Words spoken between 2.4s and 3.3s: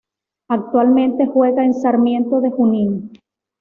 de Junín.